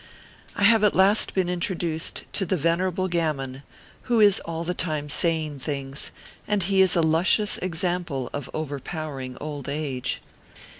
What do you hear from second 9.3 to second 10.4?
Old Age.